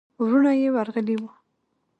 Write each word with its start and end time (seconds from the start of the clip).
وروڼه 0.21 0.51
يې 0.61 0.69
ورغلي 0.75 1.15
ول. 1.19 1.25